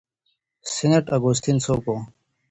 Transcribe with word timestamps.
سینټ 0.73 1.05
اګوستین 1.15 1.57
څوک 1.65 1.83
و؟ 1.89 1.95